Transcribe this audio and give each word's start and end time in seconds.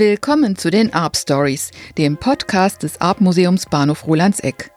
Willkommen 0.00 0.56
zu 0.56 0.70
den 0.70 0.94
Arp 0.94 1.14
Stories, 1.14 1.72
dem 1.98 2.16
Podcast 2.16 2.84
des 2.84 3.02
Arp 3.02 3.20
Museums 3.20 3.66
Bahnhof 3.66 4.06
Rolandseck. 4.06 4.70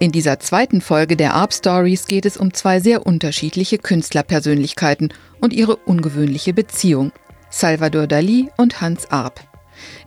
In 0.00 0.10
dieser 0.10 0.40
zweiten 0.40 0.80
Folge 0.80 1.16
der 1.16 1.34
Arp 1.34 1.54
Stories 1.54 2.06
geht 2.06 2.26
es 2.26 2.36
um 2.36 2.52
zwei 2.52 2.80
sehr 2.80 3.06
unterschiedliche 3.06 3.78
Künstlerpersönlichkeiten 3.78 5.14
und 5.40 5.52
ihre 5.52 5.76
ungewöhnliche 5.76 6.52
Beziehung. 6.52 7.12
Salvador 7.48 8.08
Dali 8.08 8.50
und 8.56 8.80
Hans 8.80 9.08
Arp. 9.08 9.38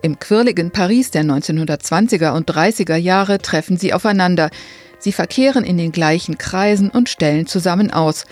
Im 0.02 0.20
quirligen 0.20 0.72
Paris 0.72 1.10
der 1.10 1.24
1920er 1.24 2.36
und 2.36 2.52
30er 2.52 2.98
Jahre 2.98 3.38
treffen 3.38 3.78
sie 3.78 3.94
aufeinander. 3.94 4.50
Sie 4.98 5.14
verkehren 5.14 5.64
in 5.64 5.78
den 5.78 5.94
gleichen 5.94 6.38
Kreisen 6.38 6.90
und 6.90 7.08
stellen 7.08 7.48
zusammen 7.48 7.92
aus, 7.92 8.26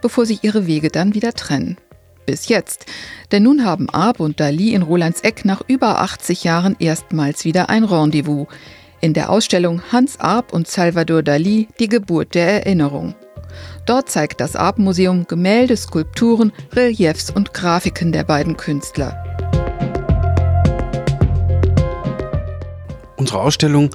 bevor 0.00 0.26
sich 0.26 0.44
ihre 0.44 0.68
Wege 0.68 0.90
dann 0.90 1.14
wieder 1.14 1.32
trennen. 1.32 1.76
Bis 2.26 2.48
jetzt. 2.48 2.86
Denn 3.30 3.42
nun 3.42 3.64
haben 3.64 3.90
Arp 3.90 4.20
und 4.20 4.38
Dali 4.38 4.74
in 4.74 4.82
Rolandseck 4.82 5.44
nach 5.44 5.62
über 5.66 6.00
80 6.00 6.44
Jahren 6.44 6.76
erstmals 6.78 7.44
wieder 7.44 7.68
ein 7.68 7.84
Rendezvous. 7.84 8.46
In 9.00 9.14
der 9.14 9.30
Ausstellung 9.30 9.82
Hans 9.90 10.20
Arp 10.20 10.52
und 10.52 10.68
Salvador 10.68 11.22
Dali 11.22 11.68
die 11.80 11.88
Geburt 11.88 12.34
der 12.34 12.64
Erinnerung. 12.64 13.14
Dort 13.84 14.08
zeigt 14.08 14.40
das 14.40 14.56
Arp-Museum 14.56 15.26
Gemälde, 15.26 15.76
Skulpturen, 15.76 16.52
Reliefs 16.72 17.30
und 17.30 17.52
Grafiken 17.52 18.12
der 18.12 18.24
beiden 18.24 18.56
Künstler. 18.56 19.18
Unsere 23.16 23.40
Ausstellung 23.40 23.90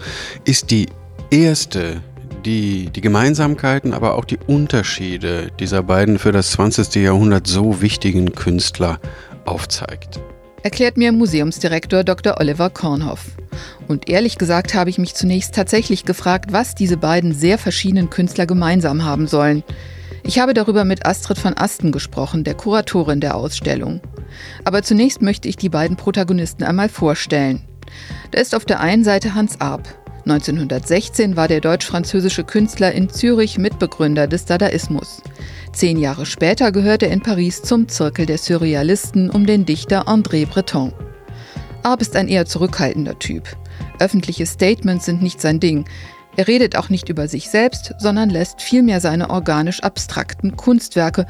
ist 0.46 0.72
die 0.72 0.88
erste, 1.32 2.02
die 2.48 2.90
die 2.90 3.02
Gemeinsamkeiten, 3.02 3.94
aber 3.94 4.16
auch 4.16 4.24
die 4.24 4.40
Unterschiede 4.48 5.52
dieser 5.60 5.84
beiden 5.84 6.18
für 6.18 6.32
das 6.32 6.52
20. 6.52 6.96
Jahrhundert 6.96 7.46
so 7.46 7.82
wichtigen 7.82 8.34
Künstler 8.34 9.00
aufzeigt. 9.46 10.22
Erklärt 10.64 10.98
mir 10.98 11.12
Museumsdirektor 11.12 12.04
Dr. 12.06 12.40
Oliver 12.40 12.70
Kornhoff. 12.70 13.26
Und 13.88 14.10
ehrlich 14.10 14.38
gesagt 14.38 14.74
habe 14.74 14.90
ich 14.90 14.98
mich 14.98 15.14
zunächst 15.14 15.56
tatsächlich 15.56 16.06
gefragt, 16.06 16.54
was 16.54 16.74
diese 16.74 16.98
beiden 16.98 17.34
sehr 17.34 17.58
verschiedenen 17.58 18.10
Künstler 18.10 18.46
gemeinsam 18.46 19.04
haben 19.04 19.28
sollen. 19.28 19.64
Ich 20.24 20.40
habe 20.40 20.54
darüber 20.54 20.86
mit 20.86 21.06
Astrid 21.06 21.38
von 21.38 21.56
Asten 21.56 21.92
gesprochen, 21.92 22.44
der 22.44 22.54
Kuratorin 22.54 23.20
der 23.20 23.36
Ausstellung. 23.36 24.02
Aber 24.64 24.84
zunächst 24.84 25.22
möchte 25.22 25.50
ich 25.50 25.58
die 25.58 25.70
beiden 25.70 25.98
Protagonisten 25.98 26.64
einmal 26.64 26.90
vorstellen. 26.90 27.62
Da 28.32 28.40
ist 28.40 28.56
auf 28.56 28.66
der 28.66 28.80
einen 28.80 29.04
Seite 29.04 29.36
Hans 29.36 29.60
Arp. 29.60 29.88
1916 30.30 31.38
war 31.38 31.48
der 31.48 31.62
deutsch-französische 31.62 32.44
Künstler 32.44 32.92
in 32.92 33.10
Zürich 33.10 33.58
Mitbegründer 33.58 34.28
des 34.28 34.44
Dadaismus. 34.44 35.22
Zehn 35.72 35.98
Jahre 35.98 36.26
später 36.26 36.74
gehört 36.74 37.02
er 37.02 37.12
in 37.12 37.22
Paris 37.22 37.62
zum 37.62 37.88
Zirkel 37.88 38.26
der 38.26 38.38
Surrealisten 38.38 39.30
um 39.30 39.46
den 39.46 39.66
Dichter 39.66 40.10
André 40.10 40.46
Breton. 40.46 40.92
Arp 41.84 42.02
ist 42.02 42.18
ein 42.18 42.28
eher 42.28 42.46
zurückhaltender 42.46 43.18
Typ. 43.20 43.44
Öffentliche 44.00 44.46
Statements 44.46 45.06
sind 45.06 45.24
nicht 45.24 45.40
sein 45.40 45.62
Ding. 45.62 45.86
Er 46.36 46.50
redet 46.50 46.76
auch 46.76 46.90
nicht 46.90 47.08
über 47.08 47.30
sich 47.30 47.50
selbst, 47.50 47.94
sondern 47.98 48.30
lässt 48.30 48.62
vielmehr 48.62 49.00
seine 49.00 49.30
organisch 49.30 49.82
abstrakten 49.82 50.58
Kunstwerke 50.58 51.26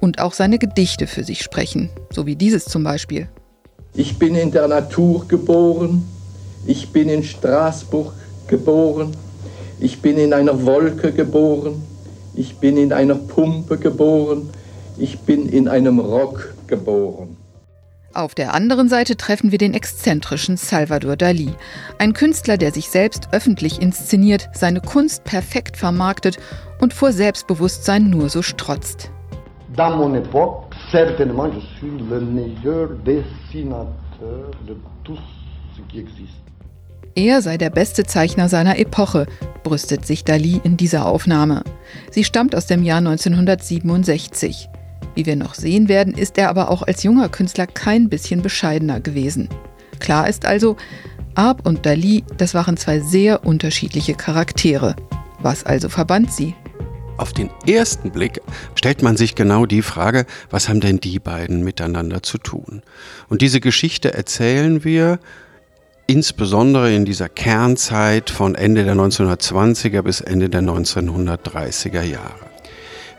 und 0.00 0.20
auch 0.20 0.32
seine 0.32 0.58
Gedichte 0.58 1.06
für 1.06 1.22
sich 1.22 1.42
sprechen, 1.42 1.90
so 2.10 2.24
wie 2.24 2.36
dieses 2.36 2.64
zum 2.64 2.82
Beispiel. 2.82 3.28
Ich 3.92 4.18
bin 4.18 4.34
in 4.34 4.52
der 4.52 4.68
Natur 4.68 5.28
geboren, 5.28 6.08
ich 6.66 6.90
bin 6.90 7.10
in 7.10 7.22
Straßburg 7.22 8.14
geboren, 8.48 9.16
ich 9.80 10.02
bin 10.02 10.16
in 10.16 10.32
einer 10.32 10.66
Wolke 10.66 11.12
geboren, 11.12 11.82
ich 12.34 12.56
bin 12.56 12.76
in 12.76 12.92
einer 12.92 13.14
Pumpe 13.14 13.78
geboren, 13.78 14.50
ich 14.96 15.20
bin 15.20 15.48
in 15.48 15.68
einem 15.68 16.00
Rock 16.00 16.54
geboren. 16.66 17.36
Auf 18.14 18.34
der 18.34 18.54
anderen 18.54 18.88
Seite 18.88 19.16
treffen 19.16 19.52
wir 19.52 19.58
den 19.58 19.74
exzentrischen 19.74 20.56
Salvador 20.56 21.16
Dali, 21.16 21.54
ein 21.98 22.14
Künstler, 22.14 22.56
der 22.56 22.72
sich 22.72 22.88
selbst 22.88 23.28
öffentlich 23.32 23.80
inszeniert, 23.80 24.48
seine 24.54 24.80
Kunst 24.80 25.24
perfekt 25.24 25.76
vermarktet 25.76 26.38
und 26.80 26.94
vor 26.94 27.12
Selbstbewusstsein 27.12 28.10
nur 28.10 28.28
so 28.28 28.42
strotzt. 28.42 29.10
Dans 29.76 29.94
mon 29.96 30.14
époque, 30.14 30.74
certainement 30.90 31.52
je 31.52 31.60
suis 31.78 31.98
le 32.10 32.20
meilleur 32.20 32.88
dessinateur 33.04 34.50
de 34.66 34.74
tout 35.04 35.18
ce 35.76 35.82
qui 35.82 36.00
existe. 36.00 36.47
Er 37.18 37.42
sei 37.42 37.58
der 37.58 37.70
beste 37.70 38.04
Zeichner 38.04 38.48
seiner 38.48 38.78
Epoche, 38.78 39.26
brüstet 39.64 40.06
sich 40.06 40.22
Dali 40.22 40.60
in 40.62 40.76
dieser 40.76 41.04
Aufnahme. 41.04 41.64
Sie 42.12 42.22
stammt 42.22 42.54
aus 42.54 42.66
dem 42.66 42.84
Jahr 42.84 42.98
1967. 42.98 44.68
Wie 45.16 45.26
wir 45.26 45.34
noch 45.34 45.54
sehen 45.54 45.88
werden, 45.88 46.14
ist 46.14 46.38
er 46.38 46.48
aber 46.48 46.70
auch 46.70 46.82
als 46.82 47.02
junger 47.02 47.28
Künstler 47.28 47.66
kein 47.66 48.08
bisschen 48.08 48.40
bescheidener 48.40 49.00
gewesen. 49.00 49.48
Klar 49.98 50.28
ist 50.28 50.46
also, 50.46 50.76
Arp 51.34 51.66
und 51.66 51.86
Dali, 51.86 52.22
das 52.36 52.54
waren 52.54 52.76
zwei 52.76 53.00
sehr 53.00 53.44
unterschiedliche 53.44 54.14
Charaktere. 54.14 54.94
Was 55.40 55.66
also 55.66 55.88
verband 55.88 56.32
sie? 56.32 56.54
Auf 57.16 57.32
den 57.32 57.50
ersten 57.66 58.12
Blick 58.12 58.40
stellt 58.76 59.02
man 59.02 59.16
sich 59.16 59.34
genau 59.34 59.66
die 59.66 59.82
Frage, 59.82 60.24
was 60.50 60.68
haben 60.68 60.78
denn 60.78 61.00
die 61.00 61.18
beiden 61.18 61.64
miteinander 61.64 62.22
zu 62.22 62.38
tun? 62.38 62.82
Und 63.28 63.42
diese 63.42 63.58
Geschichte 63.58 64.14
erzählen 64.14 64.84
wir 64.84 65.18
insbesondere 66.08 66.92
in 66.94 67.04
dieser 67.04 67.28
Kernzeit 67.28 68.30
von 68.30 68.54
Ende 68.54 68.82
der 68.82 68.94
1920er 68.94 70.02
bis 70.02 70.20
Ende 70.22 70.48
der 70.48 70.62
1930er 70.62 72.02
Jahre. 72.02 72.48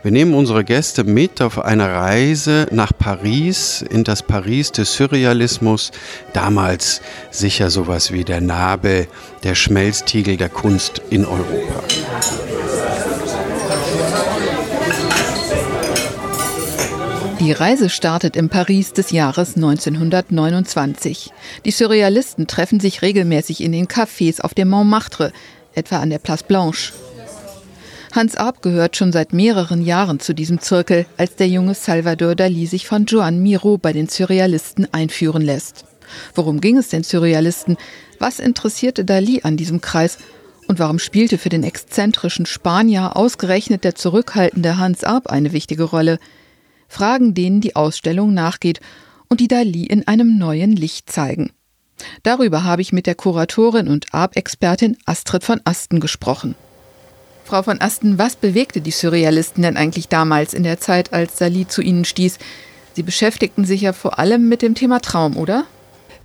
Wir 0.02 0.10
nehmen 0.10 0.34
unsere 0.34 0.64
Gäste 0.64 1.04
mit 1.04 1.40
auf 1.40 1.58
eine 1.62 1.88
Reise 1.88 2.66
nach 2.72 2.92
Paris, 2.96 3.82
in 3.82 4.02
das 4.02 4.22
Paris 4.22 4.72
des 4.72 4.94
Surrealismus, 4.94 5.92
damals 6.32 7.00
sicher 7.30 7.70
sowas 7.70 8.10
wie 8.10 8.24
der 8.24 8.40
Nabel, 8.40 9.06
der 9.44 9.54
Schmelztiegel 9.54 10.36
der 10.36 10.48
Kunst 10.48 11.00
in 11.10 11.24
Europa. 11.24 11.84
Die 17.40 17.52
Reise 17.52 17.88
startet 17.88 18.36
im 18.36 18.50
Paris 18.50 18.92
des 18.92 19.12
Jahres 19.12 19.56
1929. 19.56 21.30
Die 21.64 21.70
Surrealisten 21.70 22.46
treffen 22.46 22.80
sich 22.80 23.00
regelmäßig 23.00 23.62
in 23.62 23.72
den 23.72 23.88
Cafés 23.88 24.42
auf 24.42 24.52
dem 24.52 24.68
Montmartre, 24.68 25.32
etwa 25.74 26.00
an 26.00 26.10
der 26.10 26.18
Place 26.18 26.42
Blanche. 26.42 26.92
Hans 28.12 28.36
Arp 28.36 28.60
gehört 28.60 28.94
schon 28.98 29.10
seit 29.10 29.32
mehreren 29.32 29.80
Jahren 29.82 30.20
zu 30.20 30.34
diesem 30.34 30.60
Zirkel, 30.60 31.06
als 31.16 31.36
der 31.36 31.48
junge 31.48 31.72
Salvador 31.74 32.34
Dali 32.34 32.66
sich 32.66 32.86
von 32.86 33.06
Joan 33.06 33.42
Miro 33.42 33.78
bei 33.78 33.94
den 33.94 34.10
Surrealisten 34.10 34.92
einführen 34.92 35.40
lässt. 35.40 35.86
Worum 36.34 36.60
ging 36.60 36.76
es 36.76 36.88
den 36.88 37.04
Surrealisten? 37.04 37.78
Was 38.18 38.38
interessierte 38.38 39.06
Dali 39.06 39.40
an 39.44 39.56
diesem 39.56 39.80
Kreis? 39.80 40.18
Und 40.68 40.78
warum 40.78 40.98
spielte 40.98 41.38
für 41.38 41.48
den 41.48 41.64
exzentrischen 41.64 42.44
Spanier 42.44 43.16
ausgerechnet 43.16 43.82
der 43.82 43.94
zurückhaltende 43.94 44.76
Hans 44.76 45.04
Arp 45.04 45.28
eine 45.28 45.52
wichtige 45.52 45.84
Rolle? 45.84 46.18
Fragen, 46.90 47.34
denen 47.34 47.60
die 47.60 47.76
Ausstellung 47.76 48.34
nachgeht 48.34 48.80
und 49.28 49.40
die 49.40 49.48
Dali 49.48 49.86
in 49.86 50.06
einem 50.08 50.36
neuen 50.36 50.72
Licht 50.72 51.10
zeigen. 51.10 51.52
Darüber 52.24 52.64
habe 52.64 52.82
ich 52.82 52.92
mit 52.92 53.06
der 53.06 53.14
Kuratorin 53.14 53.88
und 53.88 54.12
Arp-Expertin 54.12 54.96
Astrid 55.06 55.44
von 55.44 55.60
Asten 55.64 56.00
gesprochen. 56.00 56.56
Frau 57.44 57.62
von 57.62 57.80
Asten, 57.80 58.18
was 58.18 58.36
bewegte 58.36 58.80
die 58.80 58.90
Surrealisten 58.90 59.62
denn 59.62 59.76
eigentlich 59.76 60.08
damals 60.08 60.52
in 60.52 60.64
der 60.64 60.80
Zeit, 60.80 61.12
als 61.12 61.36
Dali 61.36 61.66
zu 61.66 61.80
ihnen 61.80 62.04
stieß? 62.04 62.38
Sie 62.94 63.02
beschäftigten 63.02 63.64
sich 63.64 63.82
ja 63.82 63.92
vor 63.92 64.18
allem 64.18 64.48
mit 64.48 64.62
dem 64.62 64.74
Thema 64.74 65.00
Traum, 65.00 65.36
oder? 65.36 65.64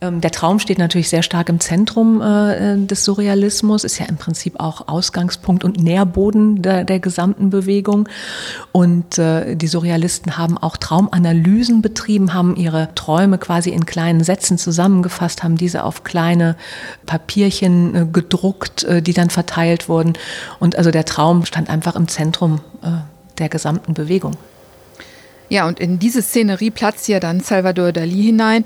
Ähm, 0.06 0.22
der 0.22 0.32
Traum 0.32 0.60
steht 0.60 0.78
natürlich 0.78 1.10
sehr 1.10 1.24
stark 1.24 1.50
im 1.50 1.60
Zentrum 1.60 2.22
äh, 2.22 2.78
des 2.78 3.06
Surrealismus, 3.06 3.84
ist 3.84 4.00
ja 4.00 4.06
im 4.06 4.18
Prinzip 4.18 4.60
auch 4.60 4.88
Ausgangspunkt 4.88 5.64
und 5.64 5.82
Nährboden 5.82 6.62
der, 6.62 6.84
der 6.84 7.00
gesamten 7.00 7.50
Bewegung. 7.50 8.07
Und 8.72 9.18
äh, 9.18 9.56
die 9.56 9.68
Surrealisten 9.68 10.38
haben 10.38 10.57
auch 10.57 10.78
Traumanalysen 10.78 11.81
betrieben, 11.81 12.34
haben 12.34 12.56
ihre 12.56 12.90
Träume 12.96 13.38
quasi 13.38 13.69
in 13.69 13.86
kleinen 13.86 14.24
Sätzen 14.24 14.57
zusammengefasst, 14.57 15.44
haben 15.44 15.57
diese 15.57 15.84
auf 15.84 16.04
kleine 16.04 16.56
Papierchen 17.06 17.96
äh, 17.96 18.06
gedruckt, 18.12 18.84
äh, 18.84 19.01
die 19.01 19.13
dann 19.13 19.30
verteilt 19.30 19.90
wurden. 19.90 20.13
Und 20.60 20.78
also 20.78 20.92
der 20.92 21.06
Traum 21.06 21.46
stand 21.46 21.69
einfach 21.69 21.96
im 21.96 22.08
Zentrum 22.08 22.62
äh, 22.81 22.90
der 23.38 23.50
gesamten 23.50 23.94
Bewegung. 23.94 24.34
Ja, 25.48 25.68
und 25.68 25.80
in 25.80 26.00
diese 26.00 26.24
Szenerie 26.24 26.72
platzt 26.72 27.08
ja 27.08 27.19
dann 27.19 27.40
Salvador 27.40 27.92
Dali 27.92 28.24
hinein. 28.24 28.66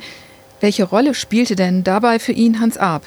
Welche 0.59 0.83
Rolle 0.83 1.13
spielte 1.13 1.55
denn 1.55 1.83
dabei 1.83 2.19
für 2.19 2.33
ihn 2.33 2.59
Hans 2.59 2.77
Arp? 2.77 3.03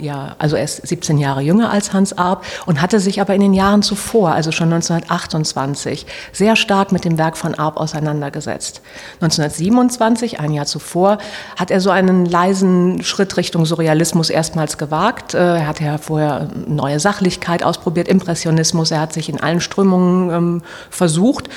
Ja, 0.00 0.36
also 0.38 0.54
er 0.54 0.62
ist 0.62 0.86
17 0.86 1.18
Jahre 1.18 1.40
jünger 1.40 1.72
als 1.72 1.92
Hans 1.92 2.16
Arp 2.16 2.44
und 2.66 2.80
hatte 2.80 3.00
sich 3.00 3.20
aber 3.20 3.34
in 3.34 3.40
den 3.40 3.52
Jahren 3.52 3.82
zuvor, 3.82 4.30
also 4.30 4.52
schon 4.52 4.72
1928, 4.72 6.06
sehr 6.32 6.54
stark 6.54 6.92
mit 6.92 7.04
dem 7.04 7.18
Werk 7.18 7.36
von 7.36 7.56
Arp 7.56 7.76
auseinandergesetzt. 7.76 8.80
1927, 9.14 10.38
ein 10.38 10.52
Jahr 10.52 10.66
zuvor, 10.66 11.18
hat 11.56 11.72
er 11.72 11.80
so 11.80 11.90
einen 11.90 12.26
leisen 12.26 13.02
Schritt 13.02 13.36
Richtung 13.36 13.66
Surrealismus 13.66 14.30
erstmals 14.30 14.78
gewagt. 14.78 15.34
Äh, 15.34 15.58
er 15.58 15.66
hat 15.66 15.80
ja 15.80 15.98
vorher 15.98 16.48
neue 16.68 17.00
Sachlichkeit 17.00 17.64
ausprobiert, 17.64 18.06
Impressionismus, 18.06 18.92
er 18.92 19.00
hat 19.00 19.12
sich 19.12 19.28
in 19.28 19.40
allen 19.40 19.60
Strömungen 19.60 20.30
ähm, 20.30 20.62
versucht 20.90 21.48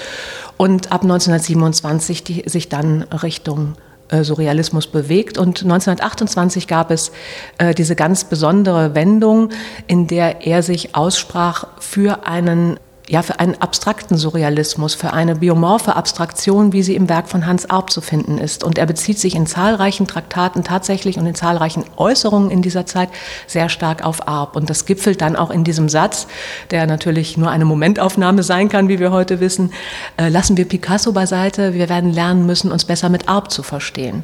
und 0.58 0.92
ab 0.92 1.04
1927 1.04 2.24
die, 2.24 2.44
sich 2.50 2.70
dann 2.70 3.04
Richtung 3.04 3.76
Surrealismus 4.24 4.88
bewegt. 4.88 5.38
Und 5.38 5.64
1928 5.64 6.68
gab 6.68 6.92
es 6.92 7.12
äh, 7.58 7.74
diese 7.74 7.96
ganz 7.96 8.26
besondere 8.26 8.96
Wendung, 8.96 9.50
in 9.88 10.08
der 10.08 10.46
er 10.46 10.64
sich 10.64 10.96
aussprach 10.96 11.68
für 11.80 12.28
einen 12.28 12.80
ja, 13.12 13.24
für 13.24 13.42
einen 13.42 13.62
abstrakten 13.62 14.16
Surrealismus, 14.16 14.96
für 14.96 15.12
eine 15.12 15.36
biomorphe 15.36 15.98
Abstraktion, 15.98 16.72
wie 16.72 16.82
sie 16.82 16.96
im 16.96 17.10
Werk 17.10 17.28
von 17.28 17.46
Hans 17.46 17.70
Arp 17.70 17.90
zu 17.90 18.00
finden 18.00 18.38
ist. 18.38 18.64
Und 18.64 18.78
er 18.78 18.86
bezieht 18.86 19.20
sich 19.20 19.36
in 19.36 19.46
zahlreichen 19.46 20.08
Traktaten 20.08 20.64
tatsächlich 20.64 21.18
und 21.18 21.28
in 21.28 21.36
zahlreichen 21.36 21.84
Äußerungen 21.98 22.50
in 22.50 22.62
dieser 22.62 22.86
Zeit 22.86 23.10
sehr 23.48 23.68
stark 23.68 24.06
auf 24.06 24.30
Arp. 24.30 24.56
Und 24.56 24.70
das 24.70 24.86
gipfelt 24.86 25.20
dann 25.20 25.36
auch 25.36 25.50
in 25.50 25.66
diesem 25.66 25.90
Satz, 25.90 26.26
der 26.70 26.88
natürlich 26.88 27.36
nur 27.36 27.52
eine 27.52 27.66
Momentaufnahme 27.66 28.44
sein 28.44 28.70
kann, 28.70 28.88
wie 28.88 29.00
wir 29.00 29.12
heute 29.12 29.42
wissen. 29.42 29.74
Äh, 30.16 30.30
lassen 30.30 30.56
wir 30.56 30.64
Picasso 30.64 31.12
beiseite, 31.12 31.74
wir 31.74 31.90
werden 31.90 32.14
lernen 32.14 32.46
müssen, 32.46 32.72
uns 32.72 32.86
besser 32.86 33.10
mit 33.10 33.28
Arp 33.28 33.52
zu 33.52 33.62
verstehen. 33.62 34.24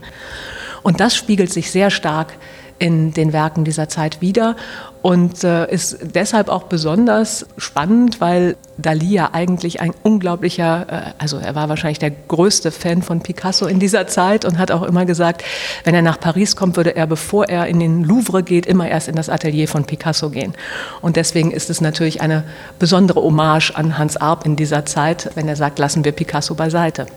Und 0.81 1.01
das 1.01 1.13
spiegelt 1.13 1.51
sich 1.51 1.71
sehr 1.71 1.89
stark 1.89 2.35
in 2.79 3.13
den 3.13 3.33
Werken 3.33 3.63
dieser 3.63 3.89
Zeit 3.89 4.21
wieder 4.21 4.55
und 5.01 5.43
äh, 5.43 5.71
ist 5.71 5.97
deshalb 6.01 6.49
auch 6.49 6.63
besonders 6.63 7.45
spannend, 7.57 8.19
weil 8.19 8.57
Dali 8.77 9.13
ja 9.13 9.29
eigentlich 9.31 9.79
ein 9.79 9.93
unglaublicher, 10.03 10.85
äh, 10.89 11.13
also 11.17 11.37
er 11.37 11.55
war 11.55 11.69
wahrscheinlich 11.69 11.99
der 11.99 12.11
größte 12.11 12.71
Fan 12.71 13.01
von 13.01 13.21
Picasso 13.21 13.67
in 13.67 13.79
dieser 13.79 14.07
Zeit 14.07 14.43
und 14.43 14.57
hat 14.57 14.71
auch 14.71 14.83
immer 14.83 15.05
gesagt, 15.05 15.43
wenn 15.83 15.95
er 15.95 16.01
nach 16.01 16.19
Paris 16.19 16.55
kommt, 16.55 16.77
würde 16.77 16.95
er, 16.95 17.07
bevor 17.07 17.45
er 17.45 17.67
in 17.67 17.79
den 17.79 18.03
Louvre 18.03 18.43
geht, 18.43 18.65
immer 18.65 18.87
erst 18.89 19.07
in 19.07 19.15
das 19.15 19.29
Atelier 19.29 19.67
von 19.67 19.85
Picasso 19.85 20.29
gehen. 20.29 20.53
Und 21.01 21.15
deswegen 21.15 21.51
ist 21.51 21.69
es 21.69 21.79
natürlich 21.79 22.21
eine 22.21 22.43
besondere 22.79 23.21
Hommage 23.21 23.71
an 23.75 23.97
Hans 23.97 24.17
Arp 24.17 24.45
in 24.45 24.55
dieser 24.55 24.85
Zeit, 24.85 25.31
wenn 25.35 25.47
er 25.47 25.55
sagt, 25.55 25.79
lassen 25.79 26.03
wir 26.03 26.11
Picasso 26.11 26.53
beiseite. 26.53 27.07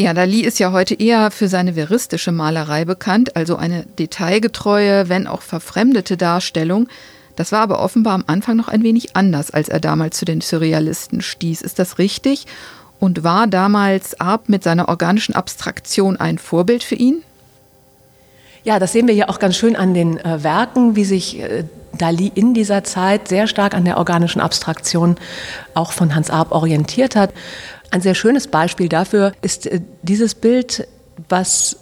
Ja, 0.00 0.14
Dali 0.14 0.40
ist 0.40 0.58
ja 0.58 0.72
heute 0.72 0.94
eher 0.94 1.30
für 1.30 1.46
seine 1.46 1.74
veristische 1.74 2.32
Malerei 2.32 2.86
bekannt, 2.86 3.36
also 3.36 3.56
eine 3.56 3.84
detailgetreue, 3.98 5.10
wenn 5.10 5.26
auch 5.26 5.42
verfremdete 5.42 6.16
Darstellung. 6.16 6.88
Das 7.36 7.52
war 7.52 7.60
aber 7.60 7.80
offenbar 7.80 8.14
am 8.14 8.24
Anfang 8.26 8.56
noch 8.56 8.68
ein 8.68 8.82
wenig 8.82 9.14
anders, 9.14 9.50
als 9.50 9.68
er 9.68 9.78
damals 9.78 10.16
zu 10.16 10.24
den 10.24 10.40
Surrealisten 10.40 11.20
stieß. 11.20 11.60
Ist 11.60 11.78
das 11.78 11.98
richtig? 11.98 12.46
Und 12.98 13.24
war 13.24 13.46
damals 13.46 14.18
Arp 14.18 14.48
mit 14.48 14.62
seiner 14.62 14.88
organischen 14.88 15.34
Abstraktion 15.34 16.16
ein 16.16 16.38
Vorbild 16.38 16.82
für 16.82 16.94
ihn? 16.94 17.22
Ja, 18.64 18.78
das 18.78 18.92
sehen 18.92 19.06
wir 19.06 19.14
ja 19.14 19.28
auch 19.28 19.38
ganz 19.38 19.56
schön 19.56 19.76
an 19.76 19.92
den 19.92 20.16
äh, 20.16 20.42
Werken, 20.42 20.96
wie 20.96 21.04
sich 21.04 21.40
äh, 21.40 21.64
Dali 21.92 22.32
in 22.34 22.54
dieser 22.54 22.84
Zeit 22.84 23.28
sehr 23.28 23.46
stark 23.46 23.74
an 23.74 23.84
der 23.84 23.98
organischen 23.98 24.40
Abstraktion 24.40 25.16
auch 25.74 25.92
von 25.92 26.14
Hans 26.14 26.30
Arp 26.30 26.52
orientiert 26.52 27.16
hat. 27.16 27.34
Ein 27.90 28.00
sehr 28.00 28.14
schönes 28.14 28.46
Beispiel 28.46 28.88
dafür 28.88 29.32
ist 29.42 29.66
äh, 29.66 29.80
dieses 30.02 30.34
Bild, 30.34 30.86
was 31.28 31.76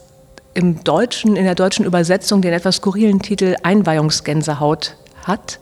im 0.54 0.82
Deutschen, 0.82 1.36
in 1.36 1.44
der 1.44 1.54
deutschen 1.54 1.84
Übersetzung 1.84 2.42
den 2.42 2.52
etwas 2.52 2.76
skurrilen 2.76 3.20
Titel 3.20 3.56
Einweihungsgänsehaut 3.62 4.96
hat. 5.24 5.60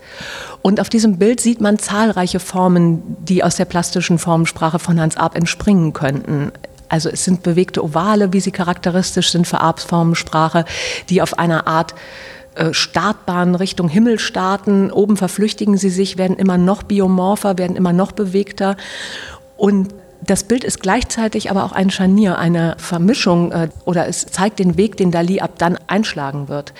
Und 0.62 0.80
auf 0.80 0.88
diesem 0.88 1.18
Bild 1.18 1.40
sieht 1.40 1.60
man 1.60 1.78
zahlreiche 1.78 2.40
Formen, 2.40 3.16
die 3.24 3.42
aus 3.42 3.56
der 3.56 3.64
plastischen 3.64 4.18
Formensprache 4.18 4.78
von 4.78 5.00
Hans 5.00 5.16
Arp 5.16 5.36
entspringen 5.36 5.92
könnten. 5.92 6.52
Also 6.88 7.10
es 7.10 7.24
sind 7.24 7.42
bewegte 7.42 7.84
Ovale, 7.84 8.32
wie 8.32 8.40
sie 8.40 8.52
charakteristisch 8.52 9.32
sind 9.32 9.46
für 9.46 9.60
Arps 9.60 9.84
Formensprache, 9.84 10.64
die 11.10 11.20
auf 11.20 11.38
einer 11.38 11.66
Art 11.66 11.94
äh, 12.54 12.72
Startbahn 12.72 13.56
Richtung 13.56 13.88
Himmel 13.88 14.20
starten. 14.20 14.92
Oben 14.92 15.16
verflüchtigen 15.16 15.76
sie 15.76 15.90
sich, 15.90 16.16
werden 16.16 16.36
immer 16.36 16.58
noch 16.58 16.84
biomorpher, 16.84 17.58
werden 17.58 17.76
immer 17.76 17.92
noch 17.92 18.12
bewegter. 18.12 18.76
Und 19.56 19.92
das 20.26 20.44
Bild 20.44 20.64
ist 20.64 20.80
gleichzeitig 20.80 21.50
aber 21.50 21.64
auch 21.64 21.72
ein 21.72 21.90
Scharnier, 21.90 22.38
eine 22.38 22.76
Vermischung 22.78 23.52
äh, 23.52 23.68
oder 23.84 24.08
es 24.08 24.26
zeigt 24.26 24.58
den 24.58 24.76
Weg, 24.76 24.96
den 24.96 25.10
Dali 25.10 25.40
ab 25.40 25.52
dann 25.58 25.78
einschlagen 25.86 26.48
wird. 26.48 26.72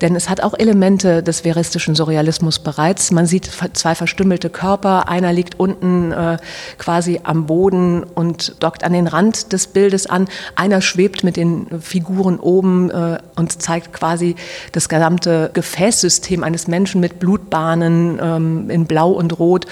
Denn 0.00 0.16
es 0.16 0.28
hat 0.28 0.40
auch 0.42 0.54
Elemente 0.58 1.22
des 1.22 1.40
veristischen 1.40 1.94
Surrealismus 1.94 2.58
bereits. 2.58 3.10
Man 3.10 3.26
sieht 3.26 3.50
zwei 3.74 3.94
verstümmelte 3.94 4.50
Körper, 4.50 5.08
einer 5.08 5.32
liegt 5.32 5.60
unten 5.60 6.12
äh, 6.12 6.38
quasi 6.78 7.20
am 7.22 7.46
Boden 7.46 8.02
und 8.02 8.62
dockt 8.62 8.82
an 8.82 8.92
den 8.92 9.06
Rand 9.06 9.52
des 9.52 9.66
Bildes 9.66 10.06
an, 10.06 10.28
einer 10.54 10.80
schwebt 10.80 11.22
mit 11.22 11.36
den 11.36 11.66
Figuren 11.80 12.38
oben 12.38 12.90
äh, 12.90 13.18
und 13.36 13.60
zeigt 13.60 13.92
quasi 13.92 14.36
das 14.72 14.88
gesamte 14.88 15.50
Gefäßsystem 15.52 16.42
eines 16.42 16.66
Menschen 16.66 17.00
mit 17.00 17.18
Blutbahnen 17.18 18.18
ähm, 18.22 18.70
in 18.70 18.86
Blau 18.86 19.10
und 19.10 19.38
Rot. 19.38 19.66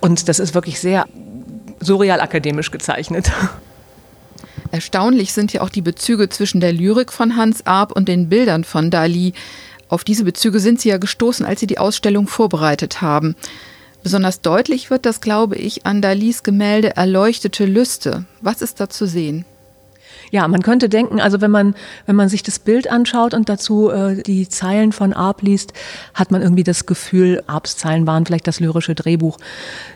Und 0.00 0.28
das 0.28 0.38
ist 0.38 0.54
wirklich 0.54 0.80
sehr 0.80 1.06
surreal 1.80 2.20
akademisch 2.20 2.70
gezeichnet. 2.70 3.30
Erstaunlich 4.70 5.32
sind 5.32 5.52
ja 5.52 5.60
auch 5.60 5.68
die 5.68 5.82
Bezüge 5.82 6.28
zwischen 6.28 6.60
der 6.60 6.72
Lyrik 6.72 7.12
von 7.12 7.36
Hans 7.36 7.66
Arp 7.66 7.92
und 7.92 8.08
den 8.08 8.28
Bildern 8.28 8.64
von 8.64 8.90
Dali. 8.90 9.32
Auf 9.88 10.02
diese 10.02 10.24
Bezüge 10.24 10.58
sind 10.58 10.80
Sie 10.80 10.88
ja 10.88 10.98
gestoßen, 10.98 11.46
als 11.46 11.60
Sie 11.60 11.66
die 11.66 11.78
Ausstellung 11.78 12.26
vorbereitet 12.26 13.00
haben. 13.00 13.36
Besonders 14.02 14.40
deutlich 14.40 14.90
wird 14.90 15.06
das, 15.06 15.20
glaube 15.20 15.56
ich, 15.56 15.86
an 15.86 16.02
Dalis 16.02 16.42
Gemälde 16.42 16.96
Erleuchtete 16.96 17.64
Lüste. 17.64 18.24
Was 18.40 18.60
ist 18.62 18.80
da 18.80 18.90
zu 18.90 19.06
sehen? 19.06 19.44
Ja, 20.30 20.46
man 20.48 20.62
könnte 20.62 20.88
denken, 20.88 21.20
also 21.20 21.40
wenn 21.40 21.50
man, 21.50 21.74
wenn 22.06 22.16
man 22.16 22.28
sich 22.28 22.42
das 22.42 22.58
Bild 22.58 22.90
anschaut 22.90 23.34
und 23.34 23.48
dazu 23.48 23.90
äh, 23.90 24.22
die 24.22 24.48
Zeilen 24.48 24.92
von 24.92 25.12
Arp 25.12 25.42
liest, 25.42 25.72
hat 26.14 26.30
man 26.30 26.42
irgendwie 26.42 26.64
das 26.64 26.86
Gefühl, 26.86 27.42
Arps 27.46 27.76
Zeilen 27.76 28.06
waren 28.06 28.26
vielleicht 28.26 28.46
das 28.46 28.60
lyrische 28.60 28.94
Drehbuch 28.94 29.38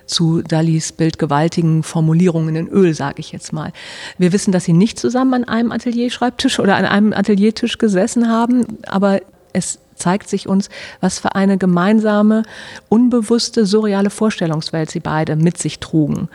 zu 0.07 0.43
Dalis 0.43 0.93
bildgewaltigen 0.93 1.83
Formulierungen 1.83 2.57
in 2.57 2.69
Öl, 2.69 2.95
sage 2.95 3.21
ich 3.21 3.33
jetzt 3.33 3.53
mal. 3.53 3.73
Wir 4.17 4.33
wissen, 4.33 4.53
dass 4.53 4.65
sie 4.65 4.73
nicht 4.73 4.99
zusammen 4.99 5.35
an 5.35 5.45
einem 5.45 5.73
Atelierschreibtisch 5.73 6.59
oder 6.61 6.77
an 6.77 6.85
einem 6.85 7.13
Ateliertisch 7.13 7.79
gesessen 7.79 8.29
haben, 8.29 8.79
aber 8.87 9.21
es 9.53 9.79
zeigt 9.99 10.29
sich 10.29 10.49
uns, 10.49 10.69
was 11.01 11.19
für 11.19 11.35
eine 11.35 11.59
gemeinsame, 11.59 12.43
unbewusste, 12.89 13.67
surreale 13.67 14.11
Vorstellungswelt 14.11 14.91
sie 14.91 15.01
beide 15.01 15.37
mit 15.37 15.59
sich 15.59 15.79
trugen. 15.81 16.29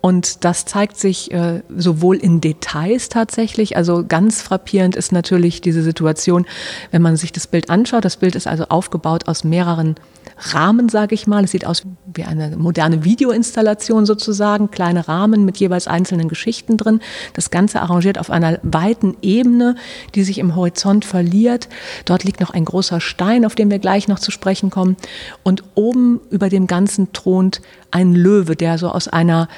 Und 0.00 0.44
das 0.44 0.64
zeigt 0.64 0.96
sich 0.96 1.30
äh, 1.32 1.62
sowohl 1.68 2.16
in 2.16 2.40
Details 2.40 3.10
tatsächlich, 3.10 3.76
also 3.76 4.04
ganz 4.06 4.40
frappierend 4.40 4.96
ist 4.96 5.12
natürlich 5.12 5.60
diese 5.60 5.82
Situation, 5.82 6.46
wenn 6.90 7.02
man 7.02 7.16
sich 7.16 7.32
das 7.32 7.46
Bild 7.46 7.68
anschaut. 7.68 8.04
Das 8.04 8.16
Bild 8.16 8.34
ist 8.34 8.46
also 8.46 8.64
aufgebaut 8.68 9.28
aus 9.28 9.44
mehreren 9.44 9.96
Rahmen, 10.38 10.88
sage 10.88 11.14
ich 11.14 11.26
mal. 11.26 11.44
Es 11.44 11.50
sieht 11.50 11.66
aus 11.66 11.82
wie 12.14 12.24
eine 12.24 12.56
moderne 12.56 13.04
Videoinstallation 13.04 14.06
sozusagen, 14.06 14.70
kleine 14.70 15.06
Rahmen 15.06 15.44
mit 15.44 15.58
jeweils 15.58 15.86
einzelnen 15.86 16.28
Geschichten 16.28 16.76
drin. 16.76 17.00
Das 17.34 17.50
Ganze 17.50 17.82
arrangiert 17.82 18.18
auf 18.18 18.30
einer 18.30 18.58
weiten 18.62 19.16
Ebene, 19.22 19.76
die 20.14 20.22
sich 20.22 20.38
im 20.38 20.56
Horizont 20.56 21.04
verliert. 21.04 21.68
Dort 22.04 22.24
liegt 22.24 22.40
noch 22.40 22.50
ein 22.50 22.64
großer 22.64 22.99
Stein, 23.00 23.44
auf 23.44 23.54
den 23.54 23.70
wir 23.70 23.78
gleich 23.78 24.08
noch 24.08 24.18
zu 24.18 24.30
sprechen 24.30 24.70
kommen. 24.70 24.96
Und 25.42 25.64
oben 25.74 26.20
über 26.30 26.48
dem 26.48 26.66
Ganzen 26.66 27.12
thront 27.12 27.60
ein 27.90 28.14
Löwe, 28.14 28.56
der 28.56 28.78
so 28.78 28.88
aus 28.90 29.08
einer, 29.08 29.48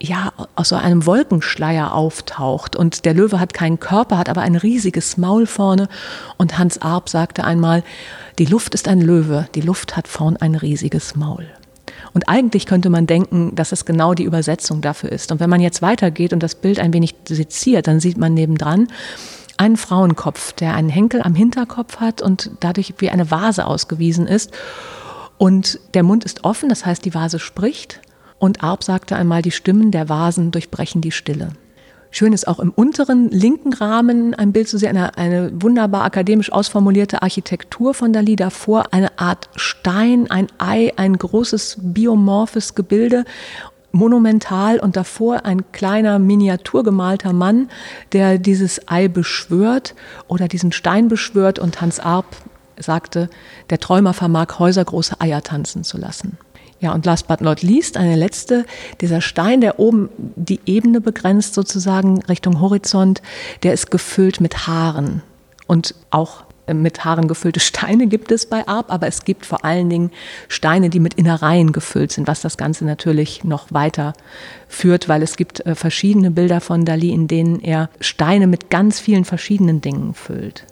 ja, 0.00 0.32
aus 0.54 0.70
so 0.70 0.76
einem 0.76 1.06
Wolkenschleier 1.06 1.94
auftaucht. 1.94 2.76
Und 2.76 3.04
der 3.04 3.14
Löwe 3.14 3.40
hat 3.40 3.52
keinen 3.52 3.80
Körper, 3.80 4.18
hat 4.18 4.28
aber 4.28 4.42
ein 4.42 4.56
riesiges 4.56 5.16
Maul 5.16 5.46
vorne. 5.46 5.88
Und 6.38 6.58
Hans 6.58 6.80
Arp 6.80 7.08
sagte 7.08 7.44
einmal, 7.44 7.82
die 8.38 8.46
Luft 8.46 8.74
ist 8.74 8.88
ein 8.88 9.00
Löwe, 9.00 9.48
die 9.54 9.60
Luft 9.60 9.96
hat 9.96 10.08
vorn 10.08 10.36
ein 10.36 10.54
riesiges 10.54 11.14
Maul. 11.16 11.46
Und 12.14 12.28
eigentlich 12.28 12.66
könnte 12.66 12.90
man 12.90 13.06
denken, 13.06 13.54
dass 13.54 13.72
es 13.72 13.84
genau 13.84 14.14
die 14.14 14.24
Übersetzung 14.24 14.80
dafür 14.80 15.12
ist. 15.12 15.32
Und 15.32 15.40
wenn 15.40 15.50
man 15.50 15.60
jetzt 15.60 15.82
weitergeht 15.82 16.32
und 16.32 16.42
das 16.42 16.54
Bild 16.54 16.78
ein 16.78 16.92
wenig 16.92 17.14
seziert, 17.26 17.86
dann 17.86 18.00
sieht 18.00 18.18
man 18.18 18.34
nebendran 18.34 18.88
einen 19.58 19.76
Frauenkopf, 19.76 20.52
der 20.52 20.74
einen 20.74 20.88
Henkel 20.88 21.22
am 21.22 21.34
Hinterkopf 21.34 21.98
hat 21.98 22.22
und 22.22 22.50
dadurch 22.60 22.94
wie 22.98 23.10
eine 23.10 23.30
Vase 23.30 23.66
ausgewiesen 23.66 24.26
ist. 24.26 24.50
Und 25.38 25.80
der 25.94 26.02
Mund 26.02 26.24
ist 26.24 26.44
offen, 26.44 26.68
das 26.68 26.86
heißt, 26.86 27.04
die 27.04 27.14
Vase 27.14 27.38
spricht. 27.38 28.00
Und 28.38 28.62
Arp 28.62 28.84
sagte 28.84 29.16
einmal, 29.16 29.42
die 29.42 29.50
Stimmen 29.50 29.90
der 29.90 30.08
Vasen 30.08 30.50
durchbrechen 30.50 31.00
die 31.00 31.12
Stille. 31.12 31.50
Schön 32.14 32.34
ist 32.34 32.46
auch 32.46 32.60
im 32.60 32.70
unteren 32.70 33.30
linken 33.30 33.72
Rahmen 33.72 34.34
ein 34.34 34.52
Bild 34.52 34.68
zu 34.68 34.76
sehen, 34.76 34.90
eine, 34.98 35.16
eine 35.16 35.50
wunderbar 35.62 36.04
akademisch 36.04 36.52
ausformulierte 36.52 37.22
Architektur 37.22 37.94
von 37.94 38.12
Dali 38.12 38.36
davor, 38.36 38.92
eine 38.92 39.18
Art 39.18 39.48
Stein, 39.56 40.30
ein 40.30 40.48
Ei, 40.58 40.92
ein 40.96 41.16
großes 41.16 41.78
biomorphes 41.80 42.74
Gebilde 42.74 43.24
monumental 43.92 44.78
und 44.78 44.96
davor 44.96 45.44
ein 45.44 45.70
kleiner 45.72 46.18
miniatur 46.18 46.82
gemalter 46.82 47.32
Mann, 47.32 47.70
der 48.12 48.38
dieses 48.38 48.88
Ei 48.88 49.08
beschwört 49.08 49.94
oder 50.28 50.48
diesen 50.48 50.72
Stein 50.72 51.08
beschwört 51.08 51.58
und 51.58 51.80
Hans 51.80 52.00
Arp 52.00 52.26
sagte, 52.78 53.28
der 53.70 53.78
Träumer 53.78 54.14
vermag 54.14 54.58
häusergroße 54.58 55.20
Eier 55.20 55.42
tanzen 55.42 55.84
zu 55.84 55.98
lassen. 55.98 56.38
Ja, 56.80 56.92
und 56.92 57.06
last 57.06 57.28
but 57.28 57.40
not 57.40 57.62
least, 57.62 57.96
eine 57.96 58.16
letzte, 58.16 58.64
dieser 59.00 59.20
Stein, 59.20 59.60
der 59.60 59.78
oben 59.78 60.08
die 60.18 60.58
Ebene 60.66 61.00
begrenzt 61.00 61.54
sozusagen 61.54 62.22
Richtung 62.22 62.60
Horizont, 62.60 63.22
der 63.62 63.72
ist 63.72 63.92
gefüllt 63.92 64.40
mit 64.40 64.66
Haaren 64.66 65.22
und 65.68 65.94
auch 66.10 66.42
mit 66.72 67.04
Haaren 67.04 67.28
gefüllte 67.28 67.60
Steine 67.60 68.06
gibt 68.06 68.30
es 68.30 68.46
bei 68.46 68.66
Arp, 68.68 68.92
aber 68.92 69.06
es 69.06 69.24
gibt 69.24 69.46
vor 69.46 69.64
allen 69.64 69.90
Dingen 69.90 70.10
Steine, 70.48 70.90
die 70.90 71.00
mit 71.00 71.14
Innereien 71.14 71.72
gefüllt 71.72 72.12
sind, 72.12 72.28
was 72.28 72.40
das 72.40 72.56
Ganze 72.56 72.84
natürlich 72.84 73.44
noch 73.44 73.72
weiter 73.72 74.12
führt, 74.68 75.08
weil 75.08 75.22
es 75.22 75.36
gibt 75.36 75.64
äh, 75.66 75.74
verschiedene 75.74 76.30
Bilder 76.30 76.60
von 76.60 76.84
Dali, 76.84 77.10
in 77.10 77.26
denen 77.26 77.60
er 77.60 77.90
Steine 78.00 78.46
mit 78.46 78.70
ganz 78.70 79.00
vielen 79.00 79.24
verschiedenen 79.24 79.80
Dingen 79.80 80.14
füllt. 80.14 80.64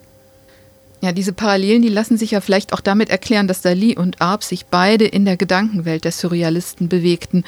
Ja, 1.03 1.13
diese 1.13 1.33
Parallelen, 1.33 1.83
die 1.83 1.89
lassen 1.89 2.19
sich 2.19 2.33
ja 2.33 2.41
vielleicht 2.41 2.73
auch 2.73 2.81
damit 2.81 3.09
erklären, 3.09 3.49
dass 3.49 3.63
Dali 3.63 3.97
und 3.97 4.21
Arp 4.21 4.45
sich 4.45 4.67
beide 4.67 5.07
in 5.07 5.25
der 5.25 5.39
Gedankenwelt 5.39 6.05
der 6.05 6.13
Surrealisten 6.13 6.89
bewegten. 6.89 7.45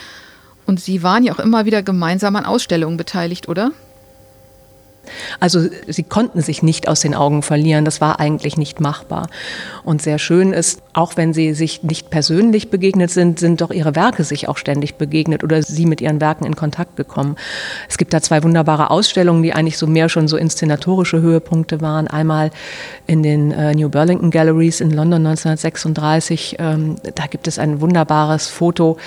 Und 0.65 0.81
sie 0.81 1.03
waren 1.03 1.23
ja 1.23 1.35
auch 1.35 1.39
immer 1.39 1.67
wieder 1.67 1.83
gemeinsam 1.83 2.35
an 2.37 2.47
Ausstellungen 2.47 2.97
beteiligt, 2.97 3.49
oder? 3.49 3.73
Also 5.40 5.68
sie 5.88 6.02
konnten 6.02 6.40
sich 6.40 6.62
nicht 6.62 6.88
aus 6.88 7.00
den 7.00 7.14
Augen 7.14 7.42
verlieren, 7.42 7.85
das 7.85 8.00
war 8.00 8.21
eigentlich 8.21 8.56
nicht 8.56 8.80
machbar. 8.80 9.28
Und 9.85 10.02
sehr 10.02 10.18
schön 10.18 10.52
ist, 10.52 10.82
auch 10.92 11.16
wenn 11.16 11.32
sie 11.32 11.54
sich 11.54 11.82
nicht 11.82 12.11
persönlich 12.11 12.71
begegnet 12.71 13.11
sind, 13.11 13.38
sind 13.38 13.61
doch 13.61 13.71
ihre 13.71 13.94
Werke 13.97 14.25
sich 14.25 14.49
auch 14.49 14.56
ständig 14.56 14.97
begegnet 14.97 15.42
oder 15.42 15.62
sie 15.62 15.87
mit 15.87 16.00
ihren 16.00 16.21
Werken 16.21 16.44
in 16.44 16.56
Kontakt 16.56 16.97
gekommen. 16.97 17.37
Es 17.88 17.99
gibt 17.99 18.12
da 18.12 18.21
zwei 18.21 18.42
wunderbare 18.42 18.90
Ausstellungen, 18.90 19.42
die 19.42 19.52
eigentlich 19.52 19.78
so 19.78 19.87
mehr 19.87 20.09
schon 20.09 20.28
so 20.28 20.37
inszenatorische 20.37 21.21
Höhepunkte 21.21 21.80
waren. 21.80 22.09
Einmal 22.09 22.50
in 23.06 23.23
den 23.23 23.52
äh, 23.52 23.75
New 23.75 23.88
Burlington 23.88 24.30
Galleries 24.30 24.80
in 24.80 24.90
London 24.90 25.26
1936. 25.26 26.56
Ähm, 26.59 26.97
da 27.14 27.26
gibt 27.26 27.49
es 27.49 27.59
ein 27.59 27.80
wunderbares 27.80 28.49
Foto, 28.49 28.99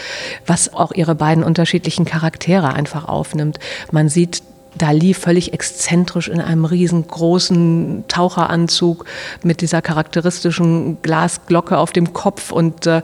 was 0.45 0.73
auch 0.73 0.91
ihre 0.91 1.15
beiden 1.15 1.43
unterschiedlichen 1.43 2.05
Charaktere 2.05 2.73
einfach 2.73 3.07
aufnimmt. 3.07 3.59
Man 3.91 4.09
sieht 4.09 4.41
Dali 4.77 5.13
völlig 5.13 5.53
exzentrisch 5.53 6.27
in 6.27 6.41
einem 6.41 6.65
riesengroßen 6.65 8.05
Taucheranzug 8.07 9.05
mit 9.43 9.61
dieser 9.61 9.81
charakteristischen 9.81 11.01
Glasglocke 11.01 11.77
auf 11.77 11.91
dem 11.93 12.13
Kopf 12.13 12.51
und 12.51 12.85
äh, 12.85 13.01